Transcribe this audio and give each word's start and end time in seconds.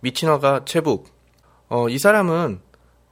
미친화가 0.00 0.64
최북. 0.64 1.08
어, 1.68 1.88
이 1.88 1.98
사람은 1.98 2.60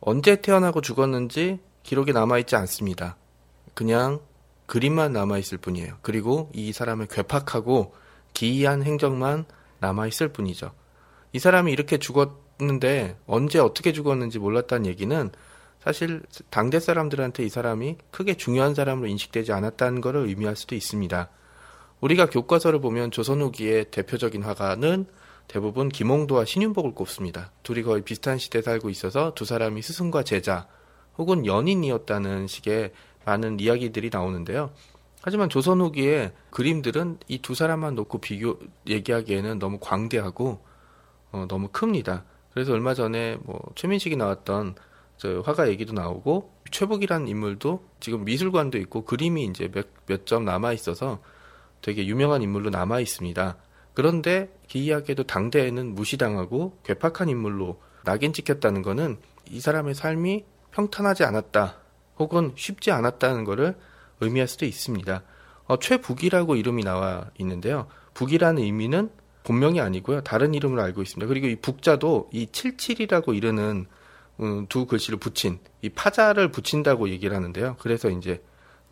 언제 0.00 0.40
태어나고 0.40 0.80
죽었는지 0.80 1.58
기록이 1.82 2.12
남아있지 2.12 2.56
않습니다. 2.56 3.16
그냥 3.74 4.20
그림만 4.66 5.12
남아있을 5.12 5.58
뿐이에요. 5.58 5.98
그리고 6.02 6.50
이 6.52 6.72
사람의 6.72 7.08
괴팍하고 7.08 7.94
기이한 8.34 8.82
행적만 8.82 9.46
남아있을 9.80 10.28
뿐이죠. 10.28 10.72
이 11.32 11.38
사람이 11.38 11.72
이렇게 11.72 11.98
죽었는데 11.98 13.16
언제 13.26 13.58
어떻게 13.58 13.92
죽었는지 13.92 14.38
몰랐다는 14.38 14.86
얘기는 14.86 15.30
사실 15.80 16.22
당대 16.50 16.80
사람들한테 16.80 17.44
이 17.44 17.48
사람이 17.48 17.96
크게 18.10 18.34
중요한 18.34 18.74
사람으로 18.74 19.06
인식되지 19.08 19.52
않았다는 19.52 20.00
것을 20.00 20.26
의미할 20.26 20.56
수도 20.56 20.74
있습니다. 20.74 21.28
우리가 22.00 22.26
교과서를 22.26 22.80
보면 22.80 23.10
조선 23.10 23.40
후기의 23.40 23.86
대표적인 23.90 24.42
화가는 24.42 25.06
대부분 25.48 25.88
김홍도와 25.88 26.44
신윤복을 26.44 26.94
꼽습니다. 26.94 27.50
둘이 27.62 27.82
거의 27.82 28.02
비슷한 28.02 28.38
시대에 28.38 28.62
살고 28.62 28.90
있어서 28.90 29.32
두 29.34 29.44
사람이 29.44 29.80
스승과 29.82 30.22
제자 30.22 30.68
혹은 31.16 31.46
연인이었다는 31.46 32.46
식의 32.46 32.92
많은 33.24 33.58
이야기들이 33.58 34.10
나오는데요. 34.12 34.70
하지만 35.22 35.48
조선 35.48 35.80
후기의 35.80 36.32
그림들은 36.50 37.18
이 37.28 37.38
두 37.38 37.54
사람만 37.54 37.94
놓고 37.94 38.18
비교 38.18 38.58
얘기하기에는 38.86 39.58
너무 39.58 39.78
광대하고 39.80 40.60
어, 41.32 41.46
너무 41.48 41.68
큽니다. 41.68 42.24
그래서 42.52 42.72
얼마 42.72 42.94
전에 42.94 43.36
뭐 43.42 43.60
최민식이 43.74 44.16
나왔던 44.16 44.74
저 45.16 45.40
화가 45.40 45.68
얘기도 45.68 45.92
나오고 45.94 46.52
최북이라는 46.70 47.26
인물도 47.26 47.84
지금 48.00 48.24
미술관도 48.24 48.78
있고 48.78 49.04
그림이 49.04 49.44
이제 49.46 49.70
몇 50.06 50.24
점 50.24 50.44
남아 50.44 50.72
있어서 50.74 51.20
되게 51.82 52.06
유명한 52.06 52.42
인물로 52.42 52.70
남아 52.70 53.00
있습니다. 53.00 53.56
그런데 53.98 54.48
기이하게도 54.68 55.24
당대에는 55.24 55.96
무시당하고 55.96 56.78
괴팍한 56.84 57.28
인물로 57.30 57.80
낙인 58.04 58.32
찍혔다는 58.32 58.82
것은 58.82 59.18
이 59.50 59.58
사람의 59.58 59.96
삶이 59.96 60.44
평탄하지 60.70 61.24
않았다 61.24 61.80
혹은 62.20 62.52
쉽지 62.54 62.92
않았다는 62.92 63.42
것을 63.42 63.74
의미할 64.20 64.46
수도 64.46 64.66
있습니다. 64.66 65.24
어, 65.64 65.78
최북이라고 65.80 66.54
이름이 66.54 66.84
나와 66.84 67.28
있는데요. 67.38 67.88
북이라는 68.14 68.62
의미는 68.62 69.10
본명이 69.42 69.80
아니고요. 69.80 70.20
다른 70.20 70.54
이름으로 70.54 70.80
알고 70.80 71.02
있습니다. 71.02 71.26
그리고 71.26 71.48
이 71.48 71.56
북자도 71.56 72.30
이 72.32 72.46
77이라고 72.52 73.34
이르는 73.34 73.86
음, 74.38 74.66
두 74.68 74.86
글씨를 74.86 75.18
붙인 75.18 75.58
이 75.82 75.88
파자를 75.88 76.52
붙인다고 76.52 77.08
얘기를 77.08 77.34
하는데요. 77.34 77.74
그래서 77.80 78.10
이제 78.10 78.44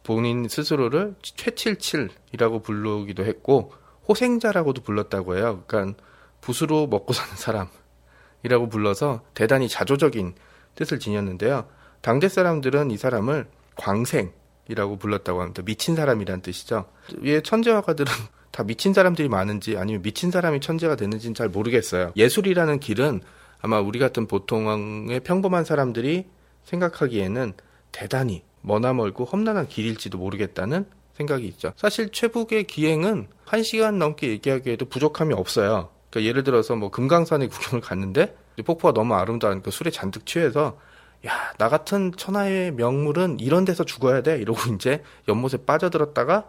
본인 0.03 0.49
스스로를 0.49 1.15
최칠칠이라고 1.23 2.63
부르기도 2.63 3.25
했고 3.25 3.73
호생자라고도 4.09 4.83
불렀다고 4.83 5.37
해요. 5.37 5.65
그러니까 5.67 6.03
붓으로 6.41 6.87
먹고 6.87 7.13
사는 7.13 7.35
사람이라고 7.37 8.69
불러서 8.69 9.23
대단히 9.35 9.69
자조적인 9.69 10.35
뜻을 10.75 10.99
지녔는데요. 10.99 11.67
당대 12.01 12.29
사람들은 12.29 12.91
이 12.91 12.97
사람을 12.97 13.49
광생이라고 13.77 14.97
불렀다고 14.99 15.41
합니다. 15.41 15.63
미친 15.65 15.97
사람이란 15.97 16.43
뜻이죠. 16.43 16.87
위에 17.19 17.41
천재 17.43 17.71
화가들은 17.71 18.13
다 18.53 18.63
미친 18.63 18.95
사람들이 18.95 19.29
많은지 19.29 19.77
아니면 19.77 20.03
미친 20.03 20.31
사람이 20.31 20.61
천재가 20.61 20.97
되는지는 20.97 21.35
잘 21.35 21.49
모르겠어요. 21.49 22.13
예술이라는 22.17 22.81
길은 22.81 23.21
아마 23.61 23.81
우리 23.81 23.99
같은 23.99 24.27
보통의 24.27 25.21
평범한 25.21 25.65
사람들이 25.65 26.27
생각하기에는 26.65 27.55
대단히 27.93 28.45
머나멀고 28.63 29.25
험난한 29.25 29.69
길일지도 29.69 30.19
모르겠다는 30.19 30.87
생각이 31.17 31.47
있죠. 31.49 31.73
사실 31.77 32.11
최북의 32.11 32.65
기행은 32.65 33.29
한 33.45 33.63
시간 33.63 33.99
넘게 33.99 34.29
얘기하기에도 34.29 34.87
부족함이 34.87 35.35
없어요. 35.35 35.89
그러니까 36.11 36.29
예를 36.29 36.45
들어서 36.45 36.77
뭐 36.77 36.91
금강산에 36.91 37.49
구경을 37.49 37.81
갔는데 37.81 38.37
폭포가 38.65 38.93
너무 38.93 39.15
아름다우니까 39.15 39.71
술에 39.71 39.91
잔뜩 39.91 40.27
취해서 40.27 40.79
야, 41.27 41.53
나 41.59 41.69
같은 41.69 42.13
천하의 42.17 42.73
명물은 42.73 43.41
이런 43.41 43.65
데서 43.65 43.85
죽어야 43.85 44.23
돼. 44.23 44.39
이러고 44.39 44.59
이제 44.75 45.03
연못에 45.29 45.65
빠져들었다가 45.67 46.49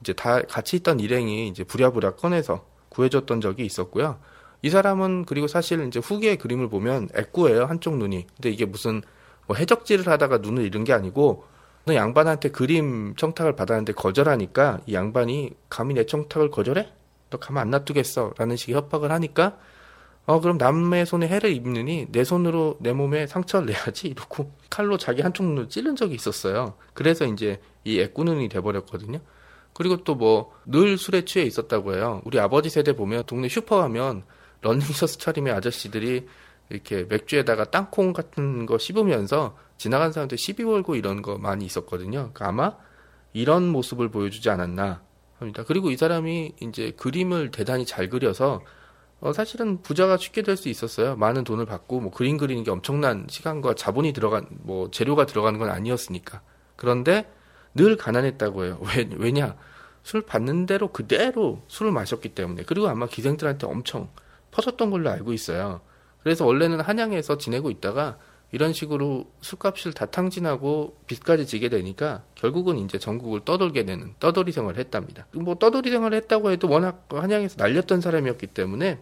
이제 0.00 0.12
다 0.12 0.42
같이 0.42 0.76
있던 0.76 1.00
일행이 1.00 1.48
이제 1.48 1.64
부랴부랴 1.64 2.16
꺼내서 2.16 2.66
구해줬던 2.88 3.40
적이 3.40 3.64
있었고요. 3.66 4.18
이 4.62 4.70
사람은 4.70 5.24
그리고 5.24 5.46
사실 5.46 5.86
이제 5.86 6.00
후기의 6.00 6.36
그림을 6.36 6.68
보면 6.68 7.08
애꾸예요. 7.16 7.64
한쪽 7.64 7.96
눈이. 7.96 8.26
근데 8.36 8.50
이게 8.50 8.66
무슨 8.66 9.02
뭐 9.46 9.56
해적질을 9.56 10.06
하다가 10.06 10.38
눈을 10.38 10.64
잃은 10.64 10.84
게 10.84 10.92
아니고 10.92 11.44
너 11.86 11.94
양반한테 11.94 12.50
그림 12.50 13.14
청탁을 13.16 13.56
받았는데 13.56 13.94
거절하니까 13.94 14.80
이 14.86 14.94
양반이 14.94 15.52
감히 15.68 15.94
내 15.94 16.04
청탁을 16.06 16.50
거절해? 16.50 16.92
너 17.30 17.38
가만 17.38 17.62
안 17.62 17.70
놔두겠어. 17.70 18.34
라는 18.36 18.56
식의 18.56 18.74
협박을 18.74 19.10
하니까 19.12 19.58
어 20.26 20.40
그럼 20.40 20.58
남의 20.58 21.06
손에 21.06 21.26
해를 21.28 21.52
입느니 21.52 22.06
내 22.10 22.24
손으로 22.24 22.76
내 22.80 22.92
몸에 22.92 23.26
상처를 23.26 23.66
내야지 23.66 24.08
이러고 24.08 24.52
칼로 24.68 24.98
자기 24.98 25.22
한쪽 25.22 25.44
눈을 25.46 25.68
찌른 25.68 25.96
적이 25.96 26.14
있었어요. 26.14 26.74
그래서 26.94 27.24
이제 27.24 27.60
이 27.84 27.98
애꾸눈이 28.00 28.48
돼버렸거든요. 28.48 29.18
그리고 29.72 30.04
또 30.04 30.14
뭐 30.16 30.52
늘 30.66 30.98
술에 30.98 31.24
취해 31.24 31.44
있었다고 31.46 31.94
해요. 31.96 32.20
우리 32.24 32.38
아버지 32.38 32.68
세대 32.68 32.92
보면 32.94 33.24
동네 33.26 33.48
슈퍼 33.48 33.76
가면 33.78 34.24
런닝셔츠 34.60 35.18
차림의 35.18 35.52
아저씨들이 35.54 36.26
이렇게 36.68 37.04
맥주에다가 37.04 37.64
땅콩 37.64 38.12
같은 38.12 38.66
거 38.66 38.78
씹으면서 38.78 39.56
지나간 39.80 40.12
사람들 40.12 40.36
시비 40.36 40.62
걸고 40.62 40.94
이런 40.94 41.22
거 41.22 41.38
많이 41.38 41.64
있었거든요. 41.64 42.18
그러니까 42.34 42.48
아마 42.48 42.76
이런 43.32 43.66
모습을 43.66 44.10
보여주지 44.10 44.50
않았나 44.50 45.00
합니다. 45.38 45.64
그리고 45.66 45.90
이 45.90 45.96
사람이 45.96 46.52
이제 46.60 46.90
그림을 46.98 47.50
대단히 47.50 47.86
잘 47.86 48.10
그려서 48.10 48.60
어, 49.20 49.32
사실은 49.32 49.80
부자가 49.80 50.18
쉽게 50.18 50.42
될 50.42 50.58
수 50.58 50.68
있었어요. 50.68 51.16
많은 51.16 51.44
돈을 51.44 51.64
받고 51.64 52.00
뭐 52.00 52.10
그림 52.10 52.36
그리는 52.36 52.62
게 52.62 52.70
엄청난 52.70 53.26
시간과 53.30 53.74
자본이 53.74 54.12
들어간 54.12 54.46
뭐 54.50 54.90
재료가 54.90 55.24
들어가는 55.24 55.58
건 55.58 55.70
아니었으니까. 55.70 56.42
그런데 56.76 57.32
늘 57.74 57.96
가난했다고 57.96 58.64
해요. 58.66 58.80
왜, 58.84 59.08
왜냐? 59.16 59.56
술 60.02 60.20
받는 60.20 60.66
대로 60.66 60.88
그대로 60.88 61.62
술을 61.68 61.90
마셨기 61.90 62.34
때문에. 62.34 62.64
그리고 62.64 62.86
아마 62.88 63.06
기생들한테 63.06 63.66
엄청 63.66 64.10
퍼졌던 64.50 64.90
걸로 64.90 65.08
알고 65.08 65.32
있어요. 65.32 65.80
그래서 66.22 66.44
원래는 66.44 66.80
한양에서 66.82 67.38
지내고 67.38 67.70
있다가 67.70 68.18
이런 68.52 68.72
식으로 68.72 69.30
술값을 69.42 69.92
다 69.92 70.06
탕진하고 70.06 70.96
빚까지 71.06 71.46
지게 71.46 71.68
되니까 71.68 72.24
결국은 72.34 72.78
이제 72.78 72.98
전국을 72.98 73.40
떠돌게 73.44 73.84
되는 73.84 74.14
떠돌이 74.18 74.50
생활을 74.52 74.80
했답니다. 74.80 75.26
뭐 75.32 75.54
떠돌이 75.54 75.90
생활을 75.90 76.16
했다고 76.18 76.50
해도 76.50 76.68
워낙 76.68 77.06
한양에서 77.10 77.56
날렸던 77.58 78.00
사람이었기 78.00 78.48
때문에 78.48 79.00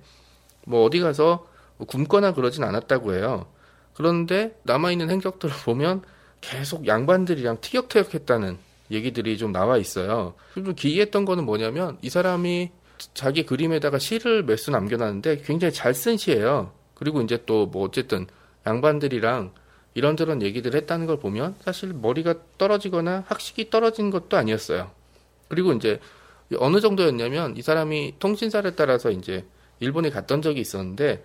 뭐 0.67 0.85
어디 0.85 1.01
가서 1.01 1.47
굶거나 1.87 2.35
그러진 2.35 2.63
않았다고 2.65 3.15
해요. 3.15 3.47
그런데 3.95 4.59
남아있는 4.65 5.11
행적들을 5.11 5.55
보면 5.65 6.03
계속 6.41 6.87
양반들이랑 6.87 7.61
티격태격했다는 7.61 8.59
얘기들이 8.91 9.39
좀 9.39 9.53
나와 9.53 9.77
있어요. 9.79 10.35
좀 10.55 10.75
기이했던 10.75 11.25
거는 11.25 11.45
뭐냐면 11.45 11.99
이 12.03 12.11
사람이 12.11 12.71
자기 13.15 13.45
그림에다가 13.47 13.99
시를 13.99 14.45
몇 14.45 14.59
수 14.59 14.71
남겨놨는데 14.71 15.39
굉장히 15.39 15.73
잘 15.73 15.95
쓴 15.95 16.17
시예요. 16.17 16.73
그리고 16.95 17.23
이제 17.23 17.45
또 17.47 17.67
뭐 17.67 17.85
어쨌든 17.87 18.27
양반들이랑 18.69 19.53
이런저런 19.95 20.43
얘기들 20.43 20.75
했다는 20.75 21.07
걸 21.07 21.19
보면 21.19 21.57
사실 21.61 21.93
머리가 21.93 22.35
떨어지거나 22.59 23.25
학식이 23.27 23.71
떨어진 23.71 24.11
것도 24.11 24.37
아니었어요. 24.37 24.91
그리고 25.49 25.73
이제 25.73 25.99
어느 26.59 26.81
정도였냐면 26.81 27.57
이 27.57 27.63
사람이 27.63 28.15
통신사를 28.19 28.71
따라서 28.77 29.11
이제 29.11 29.45
일본에 29.81 30.11
갔던 30.11 30.43
적이 30.43 30.61
있었는데 30.61 31.25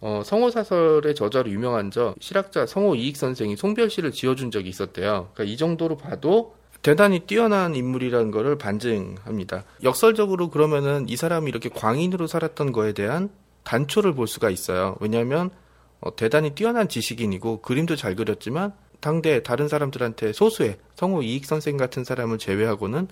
어, 0.00 0.22
성호 0.24 0.50
사설의 0.50 1.14
저자로 1.14 1.50
유명한 1.50 1.90
저 1.90 2.14
실학자 2.20 2.66
성호 2.66 2.94
이익 2.94 3.16
선생이 3.16 3.56
송별시를 3.56 4.12
지어준 4.12 4.50
적이 4.50 4.68
있었대요. 4.68 5.30
그러니까 5.34 5.44
이 5.44 5.56
정도로 5.56 5.96
봐도 5.96 6.54
대단히 6.82 7.20
뛰어난 7.20 7.74
인물이라는 7.74 8.30
것을 8.30 8.56
반증합니다. 8.56 9.64
역설적으로 9.82 10.50
그러면은 10.50 11.08
이 11.08 11.16
사람이 11.16 11.48
이렇게 11.48 11.68
광인으로 11.68 12.26
살았던 12.28 12.72
거에 12.72 12.92
대한 12.92 13.30
단초를 13.64 14.14
볼 14.14 14.28
수가 14.28 14.50
있어요. 14.50 14.96
왜냐하면 15.00 15.50
어, 16.00 16.14
대단히 16.14 16.54
뛰어난 16.54 16.88
지식인이고 16.88 17.60
그림도 17.62 17.96
잘 17.96 18.14
그렸지만 18.14 18.72
당대 19.00 19.42
다른 19.42 19.68
사람들한테 19.68 20.32
소수의 20.32 20.78
성우 20.94 21.22
이익 21.24 21.44
선생 21.46 21.76
같은 21.76 22.04
사람을 22.04 22.38
제외하고는 22.38 23.08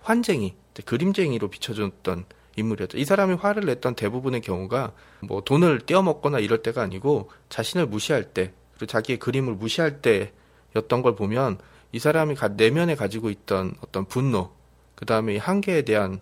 환쟁이 0.00 0.54
그림쟁이로 0.84 1.48
비춰줬던 1.48 2.24
인물이었죠. 2.56 2.96
이 2.96 3.04
사람이 3.04 3.34
화를 3.34 3.64
냈던 3.66 3.96
대부분의 3.96 4.40
경우가 4.40 4.92
뭐 5.20 5.42
돈을 5.42 5.80
떼어먹거나 5.80 6.38
이럴 6.38 6.62
때가 6.62 6.82
아니고 6.82 7.30
자신을 7.50 7.86
무시할 7.86 8.24
때 8.24 8.52
그리고 8.76 8.86
자기의 8.86 9.18
그림을 9.18 9.54
무시할 9.54 10.00
때였던 10.00 11.02
걸 11.02 11.16
보면 11.16 11.58
이 11.92 11.98
사람이 11.98 12.34
가- 12.34 12.48
내면에 12.48 12.94
가지고 12.94 13.28
있던 13.30 13.74
어떤 13.82 14.06
분노 14.06 14.50
그 14.94 15.04
다음에 15.04 15.34
이 15.34 15.38
한계에 15.38 15.82
대한 15.82 16.20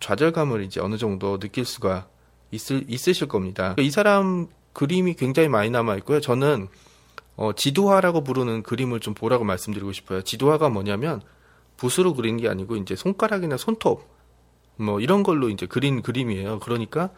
좌절감을 0.00 0.62
이제 0.62 0.80
어느 0.80 0.96
정도 0.96 1.38
느낄 1.38 1.64
수가 1.64 2.06
있을, 2.50 2.84
있으실 2.88 3.28
겁니다. 3.28 3.74
이 3.78 3.90
사람 3.90 4.46
그림이 4.76 5.14
굉장히 5.14 5.48
많이 5.48 5.70
남아 5.70 5.96
있고요. 5.96 6.20
저는 6.20 6.68
어, 7.36 7.54
지도화라고 7.54 8.22
부르는 8.22 8.62
그림을 8.62 9.00
좀 9.00 9.14
보라고 9.14 9.42
말씀드리고 9.42 9.92
싶어요. 9.92 10.20
지도화가 10.20 10.68
뭐냐면 10.68 11.22
붓으로 11.78 12.12
그리는 12.12 12.38
게 12.38 12.46
아니고 12.46 12.76
이제 12.76 12.94
손가락이나 12.94 13.56
손톱 13.56 14.06
뭐 14.76 15.00
이런 15.00 15.22
걸로 15.22 15.48
이제 15.48 15.64
그린 15.64 16.02
그림이에요. 16.02 16.58
그러니까 16.58 17.08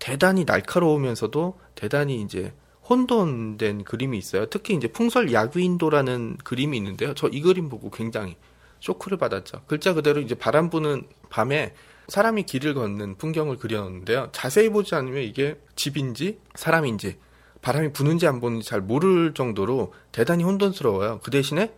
대단히 0.00 0.44
날카로우면서도 0.44 1.60
대단히 1.76 2.22
이제 2.22 2.52
혼돈된 2.88 3.84
그림이 3.84 4.18
있어요. 4.18 4.46
특히 4.46 4.74
이제 4.74 4.88
풍설 4.88 5.32
야귀인도라는 5.32 6.38
그림이 6.42 6.76
있는데요. 6.76 7.14
저 7.14 7.28
이 7.28 7.40
그림 7.40 7.68
보고 7.68 7.90
굉장히 7.90 8.34
쇼크를 8.80 9.16
받았죠. 9.16 9.62
글자 9.68 9.94
그대로 9.94 10.20
이제 10.20 10.34
바람 10.34 10.70
부는 10.70 11.04
밤에 11.28 11.72
사람이 12.10 12.42
길을 12.42 12.74
걷는 12.74 13.16
풍경을 13.16 13.56
그려놓는데요. 13.56 14.30
자세히 14.32 14.68
보지 14.68 14.94
않으면 14.96 15.22
이게 15.22 15.58
집인지 15.76 16.40
사람인지 16.54 17.18
바람이 17.62 17.92
부는지 17.92 18.26
안 18.26 18.40
부는지 18.40 18.68
잘 18.68 18.80
모를 18.80 19.32
정도로 19.32 19.92
대단히 20.10 20.42
혼돈스러워요. 20.44 21.20
그 21.22 21.30
대신에 21.30 21.72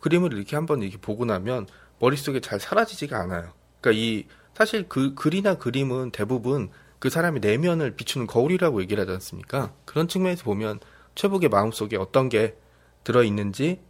그림을 0.00 0.32
이렇게 0.32 0.56
한번 0.56 0.82
이렇게 0.82 0.98
보고 0.98 1.24
나면 1.24 1.66
머릿속에 2.00 2.40
잘 2.40 2.58
사라지지가 2.58 3.16
않아요. 3.20 3.52
그러니까 3.80 4.02
이 4.02 4.24
사실 4.54 4.88
그 4.88 5.14
글이나 5.14 5.54
그림은 5.54 6.10
대부분 6.10 6.70
그 6.98 7.08
사람의 7.08 7.40
내면을 7.40 7.92
비추는 7.92 8.26
거울이라고 8.26 8.82
얘기를 8.82 9.00
하지 9.02 9.12
않습니까? 9.12 9.72
그런 9.84 10.08
측면에서 10.08 10.44
보면 10.44 10.80
최북의 11.14 11.48
마음속에 11.48 11.96
어떤 11.96 12.28
게 12.28 12.56
들어 13.04 13.22
있는지 13.22 13.80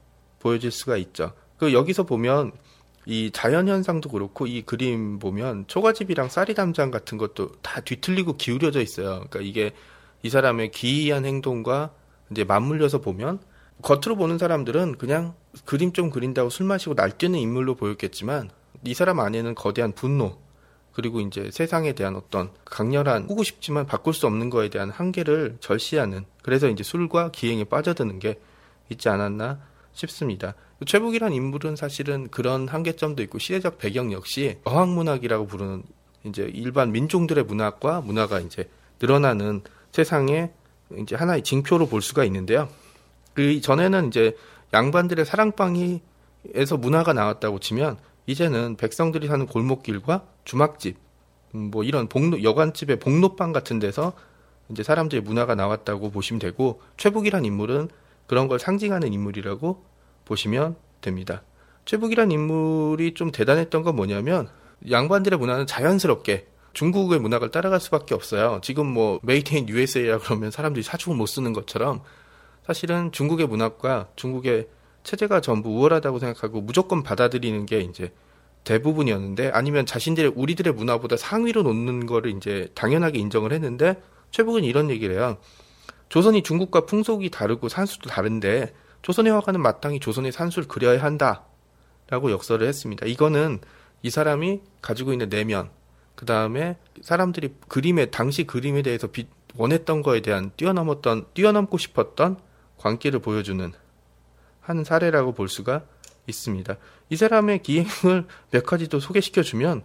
보여질 0.41 0.71
수가 0.71 0.97
있죠. 0.99 1.33
그 1.57 1.73
여기서 1.73 2.05
보면 2.05 2.53
이 3.11 3.33
자연 3.33 3.67
현상도 3.67 4.09
그렇고 4.09 4.47
이 4.47 4.63
그림 4.63 5.19
보면 5.19 5.65
초가집이랑 5.67 6.29
쌀이 6.29 6.55
담장 6.55 6.93
같은 6.93 7.19
것도 7.19 7.51
다 7.61 7.81
뒤틀리고 7.81 8.37
기울여져 8.37 8.81
있어요. 8.81 9.25
그러니까 9.29 9.41
이게 9.41 9.73
이 10.23 10.31
사람의 10.31 10.71
기이한 10.71 11.25
행동과 11.25 11.91
이제 12.31 12.45
맞물려서 12.45 13.01
보면 13.01 13.41
겉으로 13.83 14.15
보는 14.15 14.39
사람들은 14.39 14.99
그냥 14.99 15.35
그림 15.65 15.93
좀 15.93 16.11
그린다고 16.11 16.51
술 16.51 16.67
마시고 16.67 16.95
날뛰는 16.95 17.37
인물로 17.37 17.75
보였겠지만 17.75 18.49
이 18.85 18.95
사람 18.95 19.19
안에는 19.19 19.57
거대한 19.57 19.91
분노 19.91 20.39
그리고 20.93 21.21
이제 21.21 21.51
세상에 21.51 21.95
대한 21.95 22.15
어떤 22.15 22.53
강렬한 22.65 23.25
하고 23.25 23.43
싶지만 23.43 23.87
바꿀 23.87 24.15
수 24.15 24.29
없는 24.29 24.51
거에 24.51 24.69
대한 24.69 24.89
한계를 24.89 25.57
절시하는 25.59 26.27
그래서 26.45 26.69
이제 26.69 26.85
술과 26.85 27.33
기행에 27.33 27.65
빠져드는 27.65 28.21
게 28.21 28.39
있지 28.89 29.09
않았나 29.09 29.59
싶습니다. 29.95 30.55
최북이란 30.87 31.33
인물은 31.33 31.77
사실은 31.77 32.29
그런 32.29 32.67
한계점도 32.67 33.23
있고 33.25 33.39
시대적 33.39 33.79
배경 33.79 34.13
역시 34.13 34.59
어학문학이라고 34.65 35.47
부르는 35.47 35.83
이제 36.25 36.51
일반 36.55 36.93
민중들의 36.93 37.45
문학과 37.45 38.01
문화가 38.01 38.41
이제 38.41 38.69
늘어나는 39.01 39.63
세상의 39.93 40.53
이제 40.99 41.17
하나의 41.17 41.43
징표로 41.43 41.87
볼 41.87 42.03
수가 42.03 42.25
있는데요. 42.25 42.69
그 43.35 43.61
전에는 43.61 44.09
이제 44.09 44.37
양반들의 44.73 45.25
사랑방이에서 45.25 46.77
문화가 46.79 47.13
나왔다고 47.13 47.59
치면 47.59 47.99
이제는 48.27 48.77
백성들이 48.77 49.27
사는 49.27 49.47
골목길과 49.47 50.25
주막집, 50.45 50.97
음, 51.55 51.71
뭐 51.71 51.85
이런 51.85 52.09
복로, 52.09 52.43
여관집의 52.43 53.01
복로방 53.01 53.53
같은 53.53 53.79
데서 53.79 54.13
이제 54.71 54.83
사람들의 54.83 55.23
문화가 55.23 55.55
나왔다고 55.55 56.11
보시면 56.11 56.39
되고 56.39 56.81
최북이란 56.97 57.45
인물은 57.45 57.89
그런 58.27 58.47
걸 58.47 58.59
상징하는 58.59 59.13
인물이라고 59.13 59.90
보시면 60.31 60.77
됩니다. 61.01 61.43
최북이란 61.85 62.31
인물이 62.31 63.15
좀 63.15 63.33
대단했던 63.33 63.83
건 63.83 63.97
뭐냐면 63.97 64.49
양반들의 64.89 65.39
문화는 65.39 65.67
자연스럽게 65.67 66.47
중국의 66.73 67.19
문학을 67.19 67.51
따라갈 67.51 67.81
수밖에 67.81 68.15
없어요. 68.15 68.61
지금 68.63 68.87
뭐 68.87 69.19
made 69.23 69.55
in 69.57 69.69
USA라 69.69 70.19
그러면 70.19 70.53
사람들이 70.53 70.85
사족을 70.85 71.19
못 71.19 71.27
쓰는 71.27 71.53
것처럼 71.53 72.03
사실은 72.65 73.11
중국의 73.11 73.49
문학과 73.49 74.09
중국의 74.15 74.69
체제가 75.03 75.41
전부 75.41 75.71
우월하다고 75.71 76.21
생각하고 76.21 76.61
무조건 76.61 77.03
받아들이는 77.03 77.67
게 77.67 77.81
이제 77.81 78.13
대부분이었는데 78.63 79.51
아니면 79.53 79.85
자신들의 79.85 80.33
우리들의 80.37 80.75
문화보다 80.75 81.17
상위로 81.17 81.63
놓는 81.63 82.07
거를 82.07 82.31
이제 82.37 82.69
당연하게 82.75 83.19
인정을 83.19 83.53
했는데 83.53 84.01
최북은 84.31 84.63
이런 84.63 84.91
얘기를 84.91 85.17
해요. 85.17 85.39
조선이 86.09 86.43
중국과 86.43 86.87
풍속이 86.87 87.31
다르고 87.31 87.69
산수도 87.69 88.11
다른데 88.11 88.73
조선의 89.03 89.33
화가는 89.33 89.61
마땅히 89.61 90.01
조선의 90.01 90.33
산수를 90.33 90.69
그려야 90.69 91.03
한다라고 91.03 92.31
역설을 92.31 92.67
했습니다. 92.67 93.07
이거는 93.07 93.61
이 94.03 94.11
사람이 94.11 94.61
가지고 94.83 95.13
있는 95.13 95.29
내면 95.29 95.71
그 96.15 96.27
다음에 96.27 96.77
사람들이 97.01 97.55
그림에 97.69 98.07
당시 98.07 98.45
그림에 98.45 98.83
대해서 98.83 99.07
비- 99.07 99.29
원했던 99.57 100.03
거에 100.03 100.21
대한 100.21 100.51
뛰어넘었던 100.57 101.27
뛰어넘고 101.35 101.79
싶었던 101.79 102.39
광기를 102.79 103.21
보여주는 103.21 103.73
한 104.61 104.85
사례라고 104.85 105.33
볼 105.33 105.49
수가 105.49 105.83
있습니다. 106.27 106.77
이 107.09 107.17
사람의 107.17 107.63
기행을 107.63 108.27
몇 108.51 108.65
가지 108.65 108.89
더 108.89 109.01
소개시켜 109.01 109.43
주면 109.43 109.83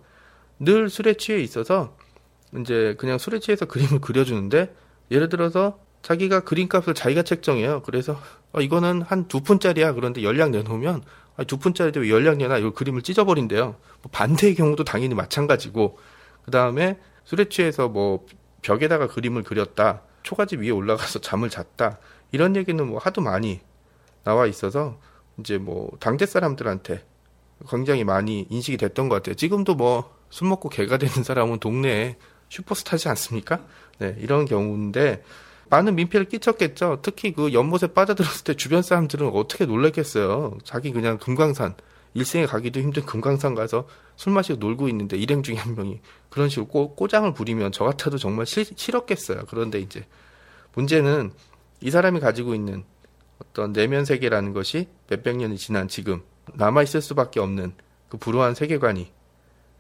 늘 0.59 0.89
술에 0.89 1.15
취해 1.15 1.39
있어서 1.39 1.97
이제 2.59 2.95
그냥 2.97 3.17
술에 3.17 3.39
취해서 3.39 3.65
그림을 3.65 3.99
그려주는데 3.99 4.73
예를 5.11 5.29
들어서 5.29 5.79
자기가 6.01 6.41
그림값을 6.41 6.93
자기가 6.93 7.23
책정해요. 7.23 7.81
그래서 7.83 8.19
어, 8.55 8.61
이거는 8.61 9.01
한 9.01 9.27
두 9.27 9.41
푼짜리야. 9.41 9.93
그런데 9.93 10.23
연락 10.23 10.51
내놓으면 10.51 11.03
아, 11.37 11.43
두 11.43 11.57
푼짜리인데 11.57 11.99
왜 11.99 12.09
연락 12.09 12.37
내나? 12.37 12.57
이거 12.57 12.71
그림을 12.71 13.01
찢어버린대요. 13.01 13.63
뭐 13.63 14.11
반대의 14.11 14.55
경우도 14.55 14.83
당연히 14.83 15.13
마찬가지고 15.15 15.97
그 16.43 16.51
다음에 16.51 16.99
술에 17.25 17.49
취해서 17.49 17.89
뭐 17.89 18.25
벽에다가 18.61 19.07
그림을 19.07 19.43
그렸다. 19.43 20.01
초가집 20.23 20.61
위에 20.61 20.69
올라가서 20.71 21.19
잠을 21.19 21.49
잤다. 21.49 21.99
이런 22.31 22.55
얘기는 22.55 22.85
뭐 22.87 22.97
하도 22.99 23.21
많이 23.21 23.61
나와 24.23 24.47
있어서 24.47 24.99
이제 25.39 25.57
뭐 25.57 25.91
당대 25.99 26.25
사람들한테 26.25 27.05
굉장히 27.69 28.03
많이 28.03 28.47
인식이 28.49 28.77
됐던 28.77 29.09
것 29.09 29.15
같아요. 29.15 29.35
지금도 29.35 29.75
뭐 29.75 30.15
술 30.29 30.49
먹고 30.49 30.69
개가 30.69 30.97
되는 30.97 31.23
사람은 31.23 31.59
동네에 31.59 32.17
슈퍼스타지 32.49 33.07
않습니까? 33.09 33.61
네, 33.99 34.15
이런 34.19 34.45
경우인데 34.45 35.23
많은 35.69 35.95
민폐를 35.95 36.27
끼쳤겠죠. 36.27 36.99
특히 37.01 37.33
그 37.33 37.53
연못에 37.53 37.87
빠져들었을 37.93 38.43
때 38.43 38.53
주변 38.55 38.81
사람들은 38.81 39.29
어떻게 39.29 39.65
놀랐겠어요. 39.65 40.57
자기 40.63 40.91
그냥 40.91 41.17
금강산 41.17 41.75
일생에 42.13 42.45
가기도 42.45 42.79
힘든 42.79 43.05
금강산 43.05 43.55
가서 43.55 43.87
술 44.15 44.31
마시고 44.33 44.59
놀고 44.59 44.87
있는데 44.89 45.17
일행 45.17 45.43
중에 45.43 45.55
한 45.55 45.75
명이 45.75 45.99
그런 46.29 46.49
식으로 46.49 46.67
꼬, 46.67 46.95
꼬장을 46.95 47.33
부리면 47.33 47.71
저 47.71 47.83
같아도 47.83 48.17
정말 48.17 48.45
싫, 48.45 48.65
싫었겠어요. 48.75 49.43
그런데 49.49 49.79
이제 49.79 50.05
문제는 50.73 51.31
이 51.81 51.91
사람이 51.91 52.19
가지고 52.21 52.55
있는 52.55 52.85
어떤 53.39 53.73
내면 53.73 54.05
세계라는 54.05 54.53
것이 54.53 54.87
몇백 55.09 55.35
년이 55.37 55.57
지난 55.57 55.87
지금 55.87 56.21
남아 56.53 56.83
있을 56.83 57.01
수밖에 57.01 57.39
없는 57.39 57.73
그 58.07 58.17
불우한 58.17 58.55
세계관이 58.55 59.11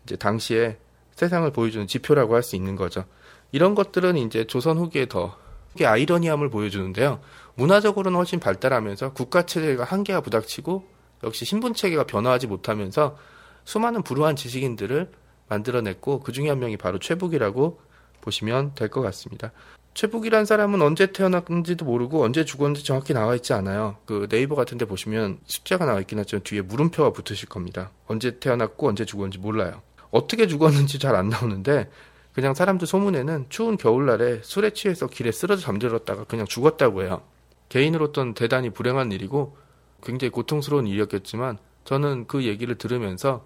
이제 0.03 0.15
당시에 0.17 0.77
세상을 1.15 1.49
보여주는 1.51 1.87
지표라고 1.87 2.35
할 2.35 2.43
수 2.43 2.57
있는 2.57 2.75
거죠. 2.75 3.05
이런 3.53 3.75
것들은 3.75 4.17
이제 4.17 4.45
조선 4.45 4.77
후기에 4.77 5.05
더 5.07 5.37
이게 5.75 5.85
아이러니함을 5.85 6.49
보여주는데요. 6.49 7.19
문화적으로는 7.55 8.17
훨씬 8.17 8.39
발달하면서 8.39 9.13
국가 9.13 9.43
체제가 9.43 9.83
한계가 9.83 10.21
부닥치고 10.21 10.85
역시 11.23 11.45
신분 11.45 11.73
체계가 11.73 12.05
변화하지 12.05 12.47
못하면서 12.47 13.17
수많은 13.65 14.03
불우한 14.03 14.35
지식인들을 14.35 15.11
만들어냈고 15.49 16.21
그 16.21 16.31
중에 16.31 16.49
한 16.49 16.59
명이 16.59 16.77
바로 16.77 16.97
최북이라고 16.99 17.79
보시면 18.21 18.73
될 18.75 18.89
것 18.89 19.01
같습니다. 19.01 19.51
최북이란 19.93 20.45
사람은 20.45 20.81
언제 20.81 21.11
태어났는지도 21.13 21.85
모르고 21.85 22.23
언제 22.23 22.43
죽었는지 22.43 22.83
정확히 22.83 23.13
나와 23.13 23.35
있지 23.35 23.53
않아요. 23.53 23.97
그 24.05 24.27
네이버 24.29 24.55
같은 24.55 24.77
데 24.77 24.85
보시면 24.85 25.39
숫자가 25.45 25.85
나와 25.85 25.99
있긴 26.01 26.19
하지만 26.19 26.43
뒤에 26.43 26.61
물음표가 26.61 27.11
붙으실 27.13 27.47
겁니다. 27.47 27.91
언제 28.07 28.39
태어났고 28.39 28.89
언제 28.89 29.05
죽었는지 29.05 29.37
몰라요. 29.37 29.81
어떻게 30.11 30.47
죽었는지 30.47 30.99
잘 30.99 31.15
안 31.15 31.29
나오는데 31.29 31.89
그냥 32.35 32.53
사람들 32.53 32.85
소문에는 32.85 33.45
추운 33.47 33.77
겨울날에 33.77 34.41
술에 34.43 34.71
취해서 34.71 35.07
길에 35.07 35.31
쓰러져 35.31 35.61
잠들었다가 35.61 36.25
그냥 36.25 36.45
죽었다고 36.45 37.03
해요. 37.03 37.21
개인으로선 37.69 38.33
대단히 38.33 38.69
불행한 38.69 39.13
일이고 39.13 39.55
굉장히 40.03 40.31
고통스러운 40.31 40.85
일이었겠지만 40.85 41.57
저는 41.85 42.27
그 42.27 42.43
얘기를 42.43 42.77
들으면서 42.77 43.45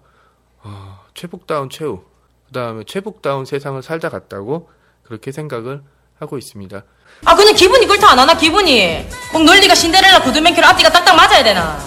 어, 0.62 0.98
최북다운 1.14 1.70
최후 1.70 2.02
그 2.48 2.52
다음에 2.52 2.82
최북다운 2.82 3.44
세상을 3.44 3.80
살다 3.80 4.08
갔다고 4.08 4.68
그렇게 5.04 5.30
생각을 5.30 5.82
하고 6.18 6.36
있습니다. 6.36 6.82
아 7.24 7.36
그냥 7.36 7.54
기분이 7.54 7.86
그렇다 7.86 8.10
안 8.10 8.18
하나 8.18 8.36
기분이 8.36 9.06
꼭 9.32 9.44
논리가 9.44 9.72
신데렐라 9.72 10.22
구두맨키로 10.24 10.66
앞뒤가 10.66 10.90
딱딱 10.90 11.14
맞아야 11.14 11.44
되나 11.44 11.78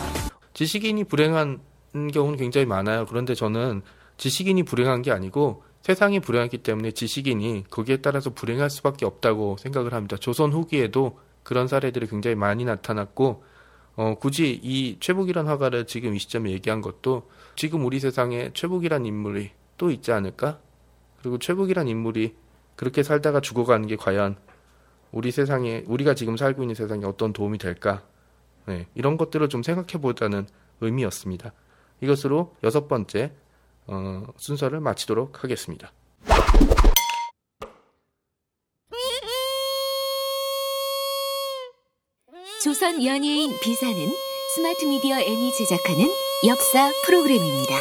지식인이 0.53 1.03
불행한 1.03 1.60
경우는 2.13 2.38
굉장히 2.38 2.65
많아요. 2.65 3.05
그런데 3.07 3.36
저는 3.36 3.81
지식인이 4.17 4.63
불행한 4.63 5.01
게 5.01 5.12
아니고 5.12 5.63
세상이 5.83 6.21
불행했기 6.21 6.59
때문에 6.59 6.91
지식인이 6.91 7.65
거기에 7.69 7.97
따라서 7.97 8.29
불행할 8.29 8.69
수밖에 8.69 9.05
없다고 9.05 9.57
생각을 9.59 9.93
합니다. 9.93 10.15
조선 10.15 10.53
후기에도 10.53 11.19
그런 11.43 11.67
사례들이 11.67 12.07
굉장히 12.07 12.35
많이 12.35 12.63
나타났고 12.63 13.43
어, 13.97 14.15
굳이 14.17 14.59
이 14.63 14.97
최북이란 15.01 15.45
화가를 15.45 15.85
지금 15.85 16.15
이 16.15 16.19
시점에 16.19 16.51
얘기한 16.51 16.79
것도 16.79 17.29
지금 17.57 17.85
우리 17.85 17.99
세상에 17.99 18.51
최북이란 18.53 19.05
인물이 19.05 19.51
또 19.77 19.91
있지 19.91 20.13
않을까? 20.13 20.59
그리고 21.19 21.37
최북이란 21.37 21.89
인물이 21.89 22.33
그렇게 22.77 23.03
살다가 23.03 23.41
죽어가는 23.41 23.85
게 23.87 23.97
과연 23.97 24.37
우리 25.11 25.31
세상에 25.31 25.83
우리가 25.85 26.15
지금 26.15 26.37
살고 26.37 26.63
있는 26.63 26.75
세상에 26.75 27.05
어떤 27.05 27.33
도움이 27.33 27.57
될까? 27.57 28.03
네, 28.67 28.87
이런 28.95 29.17
것들을 29.17 29.49
좀 29.49 29.61
생각해 29.61 30.01
보자는 30.01 30.47
의미였습니다. 30.79 31.51
이것으로 31.99 32.55
여섯 32.63 32.87
번째 32.87 33.33
어, 33.87 34.23
순서를 34.37 34.79
마치도록 34.79 35.43
하겠습니다. 35.43 35.91
조선 42.63 43.03
연예인 43.03 43.51
비사는 43.61 43.95
스마트 44.55 44.85
미디어 44.85 45.17
N이 45.19 45.51
제작하는 45.51 46.09
역사 46.47 46.89
프로그램입니다. 47.05 47.75